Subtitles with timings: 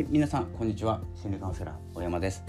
[0.00, 1.02] はい皆さんこんにちは。
[1.14, 2.42] 心理カウンセラー大山です。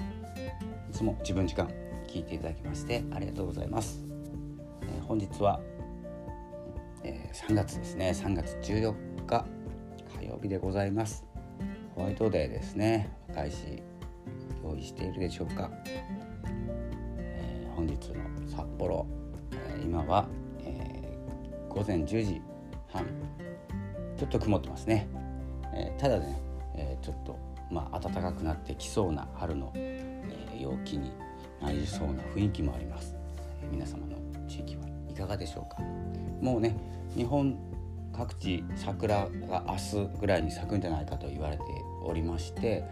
[0.90, 1.70] いつも自分時間
[2.08, 4.06] 聞いていただきましてありがとうございます、
[4.84, 5.60] えー、本日は、
[7.04, 8.12] えー、3月ですね。
[8.12, 9.46] 3月14日
[10.18, 11.26] 火曜日でございます。
[11.94, 13.12] ホワイトデーですね。
[13.36, 13.84] 開始
[14.64, 15.70] 用意しているでしょうか、
[17.18, 19.06] えー、本日の札幌、
[19.52, 20.26] え今は、
[20.64, 21.20] え
[21.68, 22.42] 午前10時
[22.88, 23.06] 半。
[24.16, 25.10] ちょっと曇ってますね、
[25.74, 26.42] えただね
[26.76, 27.38] えー、ちょっと、
[27.72, 31.12] まあ、暖かくなってきそうな春の、えー、陽気に
[31.62, 33.16] なりそうな雰囲気もあります、
[33.62, 35.82] えー、皆様の地域はいかがでしょうか。
[36.42, 36.76] もうね
[37.16, 37.58] 日本
[38.14, 41.64] 各地桜が明日ぐらいに咲くんじゃないかと言われて
[42.04, 42.84] おりまして、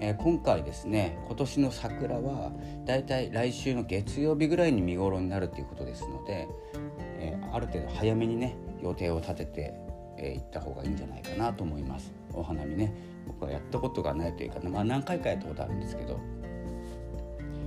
[0.00, 2.52] えー、今回ですね今年の桜は
[2.84, 6.48] だいたい来週の月曜日ぐらいに見頃になるということですので、
[7.18, 9.74] えー、ある程度早めにね予定を立てて、
[10.16, 12.12] えー、行った方がいいんじゃないかなと思います。
[12.32, 12.94] お花見ね
[13.28, 16.18] 僕はやったことがないというか、まあ、何回かやったことあるんですけど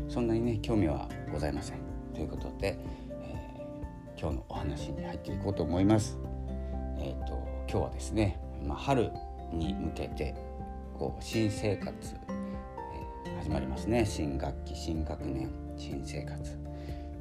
[0.09, 1.77] そんなにね興味はございません
[2.13, 2.77] ということで、
[3.21, 6.17] えー、今日のお話に入っていこうと思います。
[6.99, 9.09] えーと、今日はですね、まあ、春
[9.53, 10.35] に向けて
[10.99, 11.95] こう新生活、
[13.25, 16.39] えー、始まりますね新学期新学年新生活、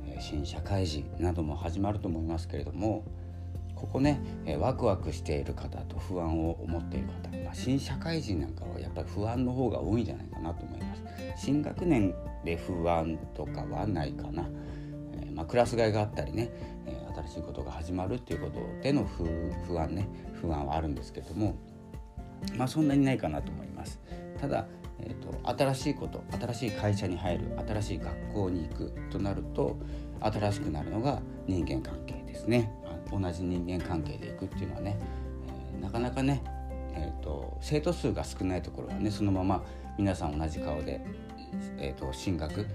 [0.06, 3.04] えー、新社会人なども始まると思いますけれども
[3.80, 11.02] ここね、え、ワクワクしている方と不安を持っている方、まあ、新社会人なんかはやっぱり不安の方が多いんじゃないかなと思います。
[11.36, 12.14] 新学年
[12.44, 14.46] で不安とかはないかな、
[15.14, 16.50] え、まあ、クラス替えがあったりね、
[16.86, 20.06] え、新しいことが始まるっていうことでの不安ね
[20.40, 21.56] 不安はあるんですけども
[22.56, 23.98] まあそんなにないかなと思います。
[24.38, 24.66] ただ
[25.02, 29.78] えー、と新しいこと新しい会社に入る新しい学校に行くとなると
[30.20, 32.70] 新しくなるのが人間関係ですね。
[33.10, 34.98] 同じ人間関係でいくっていうのはね、
[35.74, 36.42] えー、なかなかね、
[36.94, 39.64] えーと、生徒数が少ないところはねそのまま
[39.98, 41.04] 皆さん同じ顔で、
[41.78, 42.66] えーと、進学、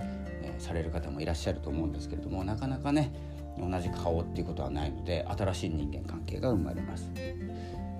[0.41, 3.13] えー、される方もいらっしゃると思うんですけれどもなかなかね
[3.57, 7.09] 同じ顔っていうことはないので新しい人間関係が生まれます。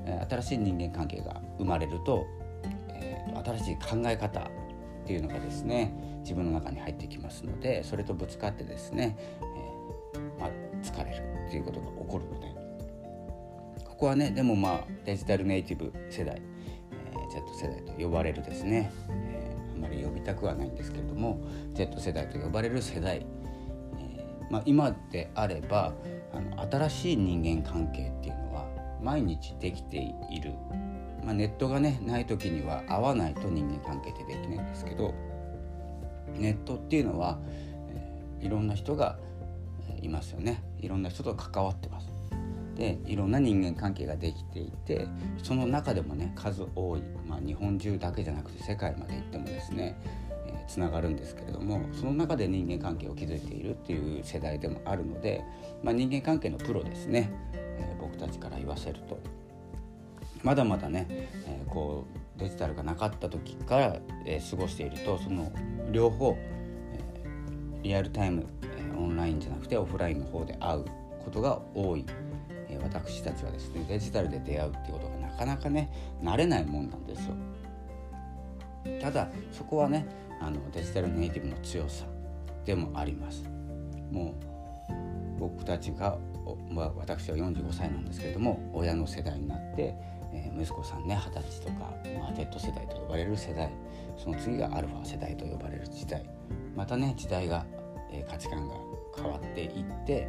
[0.08, 2.28] えー、新しい人間関係が生まれると,、
[2.90, 4.44] えーと、新しい考え方っ
[5.06, 9.18] ていうのがですね自分の中に入ってきますのでそれとぶつかってですね、
[10.16, 10.50] えーまあ、
[10.84, 12.66] 疲れるっていうことが起こるので
[13.84, 16.42] ここはねでもまあデジタルネイティブ世代、
[17.12, 21.40] えー、Z 世代と呼ばれるですね、えー、あまり呼びたくはないんですけれども
[21.74, 23.26] Z 世代と呼ばれる世代、
[23.98, 25.94] えー、まあ、今であれば
[26.34, 28.66] あの新しい人間関係っていうのは
[29.02, 30.52] 毎日できている、
[31.24, 35.14] まあ、ネットがねない時には会わないと人間関係ってできないんですけど
[36.38, 37.40] ネットっていうのは、
[37.90, 39.18] えー、いろんな人が
[40.02, 40.64] いますよね。
[40.80, 42.16] いろんな人と関わってます。
[42.76, 45.08] でいろんな人間関係ができていて
[45.42, 49.98] その中でもね数多い、まあ、日本中だけじゃなくて世界まで行ってもですね
[50.68, 55.44] つながるんですけれどもその中で人間関係を築いているっていう世代でもあるので、
[55.84, 59.20] まあ、人間関係のプロですね、えー、僕たちから言わせると。
[60.44, 62.06] まだまだね、えー、こ
[62.38, 65.52] うデジタルがなかった時から、えー、過ごしているとその
[65.92, 67.00] 両方、え
[67.82, 68.46] リアルタイム
[68.98, 70.86] オンラインじゃなくてオフラインの方で会う
[71.24, 72.06] ことが多い、
[72.70, 73.72] え私たちはです。
[73.72, 75.92] ねデジタルで出会うっていうことがなかなかね
[76.22, 77.36] 慣れないもんなんですよ。
[79.02, 80.06] ただそこはね
[80.40, 82.06] あのデジタルネイティブの強さ
[82.66, 83.44] でもあります。
[84.12, 84.36] も
[85.40, 86.18] う僕たちが、
[86.70, 89.96] まあ、私は45歳なんですけれども親の世代になって、
[90.34, 93.70] え、息子さんね二十歳とか、まあ、Z 世代と呼ばれる世代
[94.18, 96.24] その次がアルファ世代と呼ばれる時代。
[96.76, 97.66] またね時代が
[98.24, 98.76] 価値観が
[99.16, 100.28] 変わっていって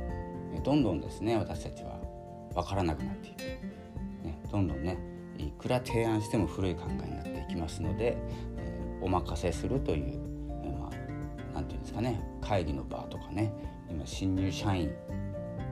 [0.62, 2.00] どんどんですね私たちは
[2.54, 3.40] 分からなくなっていく、
[4.24, 4.98] ね、どんどんね
[5.38, 8.16] いくら提案しても古い考えになっていきますので、
[8.56, 10.20] え、お任せするという、
[10.64, 13.52] え、まあ、て言うんですかね会議の場とかね
[13.90, 14.90] 今新入社員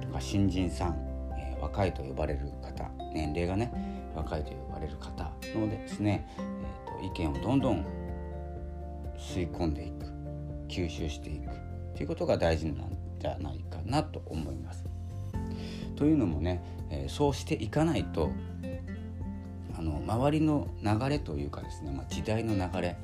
[0.03, 3.73] とか新人さん、え、若いと呼ばれる方年齢がね
[4.15, 7.87] 若いと呼ばれる方のですね、えー、と意見をどんどん
[9.17, 10.07] 吸い込んでいく
[10.69, 11.64] 吸収していく。
[11.95, 14.85] ということが大事なんじゃないかなと思います。
[15.97, 18.31] というのもね、えー、そうしていかないと
[19.79, 22.97] あの周りの流れというかですね、まあ、時代の流れ、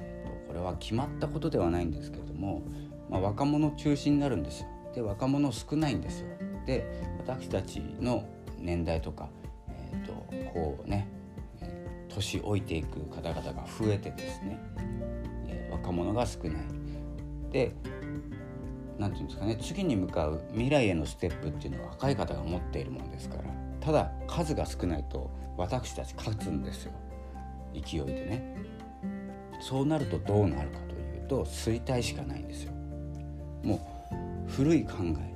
[0.00, 2.62] えーと、これは決まったことではないんですけれども、
[3.08, 4.68] まあ、若者中心になるんですよ。
[4.94, 6.28] で若者少ないんですよ。
[6.66, 6.86] で
[7.18, 8.24] 私たちの
[8.58, 9.28] 年代とか、
[9.68, 11.08] えーと、とこうね
[12.08, 14.58] 年老いていく方々が増えてですね、
[15.48, 16.52] えー、若者が少ない。
[17.50, 17.72] で
[18.98, 23.42] 何て言うんですかね次に向かう未来へのステップっていうのは若い方が持っているものですから
[23.80, 26.92] ただ数が少ないと私たち勝つんですよ。
[27.74, 28.56] 勢いでね。
[29.60, 32.72] そうなるとどうなるかというと衰退しかないんですよ。
[33.62, 34.08] も
[34.48, 35.34] う古い考え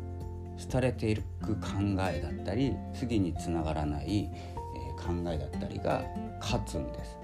[0.73, 1.69] 廃れていく考
[2.11, 4.31] えだったり次につながらない、え
[4.97, 6.03] 考えだったりが
[6.41, 7.19] 勝つんです。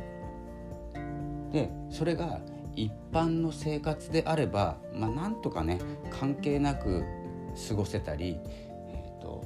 [1.53, 2.41] でそれが
[2.77, 5.79] 一般の生活であれば、まあ、なんとかね
[6.11, 7.05] 関係なく
[7.69, 8.39] 過ごせたり、
[8.89, 9.45] えーと、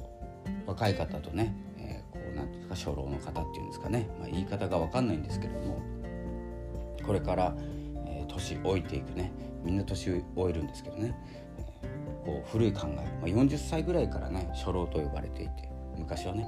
[0.65, 5.81] 若い方とね、えー、こうなんていうんですか初老の方っていうんですかね、まあ、言い方が分かんないんですけれども
[7.05, 7.55] これから、
[8.07, 9.31] えー、年老いていくね
[9.63, 11.15] みんな年老いるんですけどね、
[11.83, 16.47] えー、こう古い考え、まあ、40歳ぐらいからね初老と呼ばれていて昔はね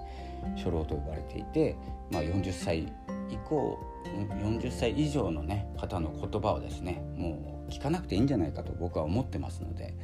[0.56, 1.76] 初老と呼ばれていて、
[2.10, 2.92] まあ、40歳
[3.32, 9.96] 以降40歳以上の、ね、方の言葉をですねもう聞かなくていいんじゃないかと僕は思ってますので、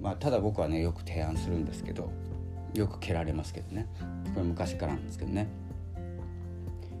[0.00, 2.12] まあ、ただ僕はねよく提案するんですけど
[2.74, 3.86] よく蹴られますけどね。
[4.34, 5.46] これ昔からなんですけどね。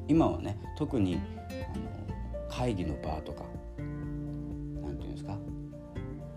[0.08, 1.18] 今はね特に
[1.74, 3.44] あの会議の場とか
[3.78, 5.38] 何て言うんですか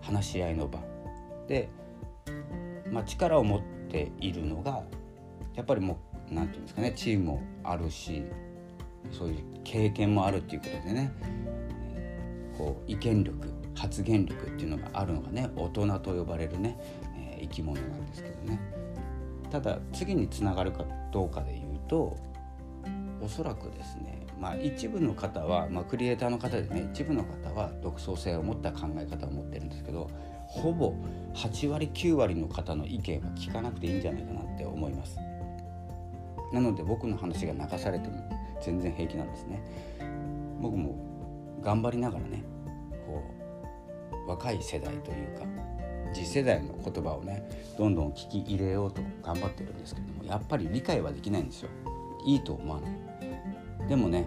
[0.00, 0.78] 話し合いの場
[1.48, 1.68] で、
[2.90, 4.84] まあ、力を持っているのが
[5.54, 5.98] やっぱりも
[6.30, 8.22] う何て言うんですかねチームもあるし
[9.12, 11.12] そういう経験もあるっていうことでね
[12.56, 16.78] こう意見力発言力っていうのがあるのがね大人と呼ばれるね、
[17.16, 18.60] え、生き物なんですけどね。
[19.50, 22.16] ただ次につながるかどうかで言うと
[23.22, 30.10] おそらくですねまあ一部の方は、まあ、クリエイターの方でね一部の方は独創性を持った考え方を持ってるんですけど
[30.46, 30.94] ほぼ
[31.34, 35.18] 8割9割の方の意見は聞かなくていいんじゃないかなって思います。
[36.52, 38.35] なので僕の話が流されても
[38.66, 39.62] 全然平気なんですね。
[40.60, 40.96] 僕も
[41.62, 42.42] 頑張りながらね
[43.06, 43.22] こ
[44.26, 45.44] う若い世代というか
[46.12, 47.48] 次世代の言葉をね
[47.78, 51.70] どんどん聞き入れようと頑張ってるんですけどもやっぱり理解はできないんですよ。
[52.26, 53.88] いいと思わない。
[53.88, 54.26] でもね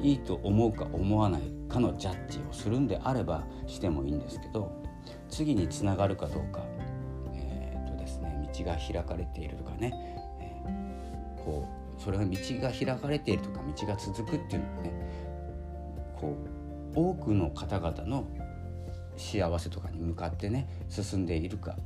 [0.00, 4.72] いいと思うか思わないかのジャッジをするんであればしてもいいんですけど
[5.28, 6.64] 次につながるかどうか
[7.34, 9.92] えー、とですね道が開かれているとかね、
[10.40, 14.92] えー、こうそれが道が開かれているとか道が続くっていうのはね
[16.16, 16.36] こ
[16.94, 18.26] う多くの方々の
[19.16, 21.76] 幸せとかに向かってね進んでいるか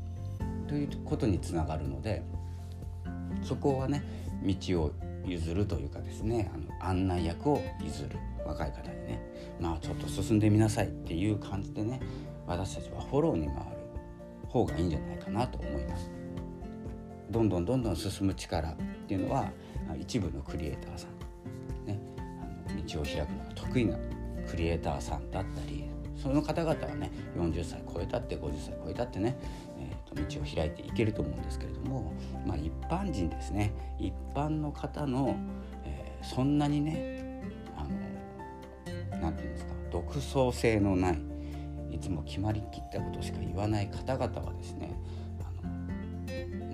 [0.69, 2.23] ということにつながるので
[3.43, 4.03] そこはね
[4.45, 4.93] 道を
[5.27, 8.17] 譲るというかですねあの案内役を譲る
[8.47, 9.21] 若い方にね
[9.61, 12.01] まあちょっと進んでみなさいっていう感じでね
[12.47, 13.63] 私たちはフォローに回る
[14.49, 16.24] 方がいいんじゃないかなと思います。
[17.35, 18.77] どんどんどんどん進む力っ
[19.09, 19.51] ていうのは
[19.99, 23.99] 一部のクリエイターさん、ね、あの道を開くのが得意な
[24.49, 25.85] クリエイターさんだったり
[26.17, 29.37] その方々はね40歳超えたって50歳超えたってね、
[29.81, 32.13] えーと、道を開いていけると思うんですけれども、
[32.47, 33.73] まあ、一般人ですね。
[33.99, 35.37] 一般の方の、
[35.85, 37.43] えー、そんなにね
[37.77, 37.83] あ
[39.13, 41.19] のなんていうんですか独創性のない
[41.91, 44.94] いつも決まりきったことしか言わない方々はですね、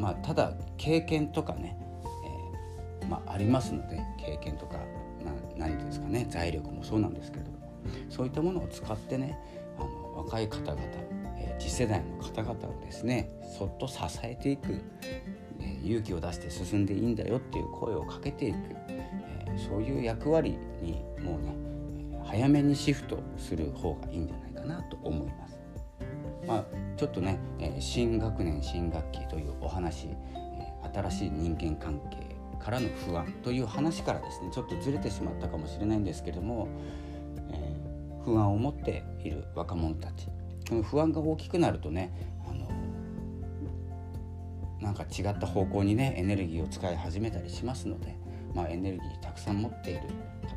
[0.00, 1.76] まあ、ただ経験とかね
[3.02, 4.78] えまあ、ありますので経験とか、
[5.56, 7.50] 何て言うんですかね財力もそうなんですけど
[8.08, 9.38] そういったものを使ってね
[9.78, 10.80] あの若い方々、
[11.38, 14.82] えー、次世代の方々をですねそっと支えていく、
[15.60, 18.56] えー、勇気を出して進んでいいんだよっていう声をかけていく、
[18.88, 21.56] えー、そういう役割にもうね
[22.24, 25.58] 早めにシフトする方がいいんじゃないかなと思います。
[26.46, 26.64] まあ、
[27.00, 36.68] ちょっとね、え新学年新学期というお話、え新しい人間関係からの不安という話からですねちょっとずれてしまったかもしれないんですけれども、
[37.52, 40.26] えー、不安を持っている若者たち
[40.68, 42.12] この不安が大きくなるとね
[42.46, 42.68] あの
[44.82, 48.14] なんか違った方向にねエネルギーを使い始めたりしますので、
[48.54, 50.02] まあ、エネルギーたくさん持っている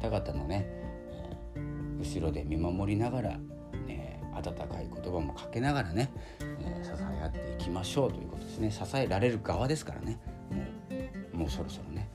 [0.01, 0.67] 方々のね、
[1.55, 1.61] え、
[2.01, 3.39] 後ろで見守りながら、
[4.37, 6.11] 温かい言葉もかけながらね、
[6.61, 8.71] えー、支え合っていきましょうということですね。
[8.71, 10.19] 支えられる側ですからね。
[10.51, 10.61] も
[11.33, 12.07] うもうそろそろね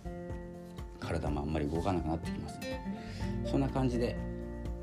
[1.00, 2.80] 体もあんまり動かなくなってきますので
[3.44, 4.16] そんな感じで、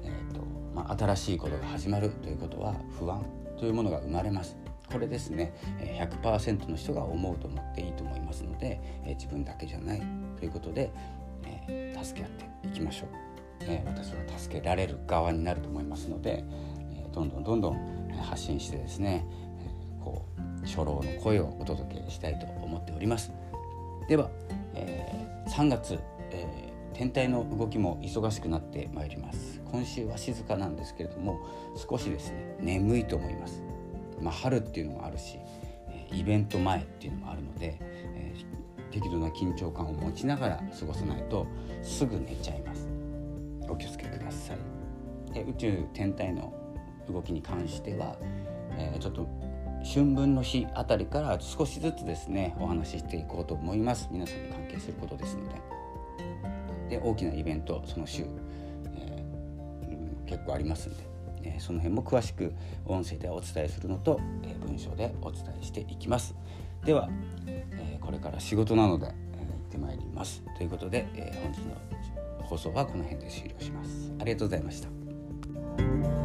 [0.03, 0.41] えーと
[0.73, 3.25] まあ、新しいことが始まるということは不安
[3.57, 4.57] というものが生まれます。
[4.91, 5.53] これですね
[5.99, 10.01] 100%の人が思うと思っていいと思いますので自分だけじゃない
[10.37, 10.91] ということで、
[11.43, 13.09] え助け合っていきましょう、
[13.61, 16.74] え私は助けられる側になると思いますので、え
[17.15, 19.25] どんどんどんどん発信してですね、
[20.03, 23.31] こう初老の声をお届けしたいと思っております。
[24.07, 24.29] では、
[24.75, 25.97] えー、3月
[26.31, 29.61] えー、天体の動きも忙しくなってまいります。
[29.71, 31.39] 今週は静かなんですけれども
[31.75, 33.61] 少しですね眠いと思います、
[34.21, 35.37] まあ、春っていうのもあるし
[36.13, 41.45] イベント前っていうのもあるので、えー、適度な緊張感を持ちながら過ごさないと
[41.81, 42.87] すぐ寝ちゃいます。
[43.67, 44.57] お気をつけください。
[45.41, 46.53] 宇宙天体の
[47.09, 48.15] 動きに関しては、
[48.77, 49.27] えー、ちょっと
[49.83, 54.09] 春分の日あたりから少しずつですねお話ししていこうと思います。
[54.11, 55.75] 皆さんに関係することですので。
[56.89, 58.25] で大きなイベントその週、
[58.95, 61.03] えー、結構ありますんで、
[61.43, 62.53] えー、その辺も詳しく
[62.85, 66.35] 音声でお伝えするのと、えー、文章でお伝えしていきます。
[66.83, 67.09] では、
[67.47, 70.43] えこれから仕事なので、え行ってまいります。
[70.55, 71.75] ということで、え本日の
[72.43, 74.13] 放送はこの辺で終了します。
[74.19, 76.24] ありがとうございました。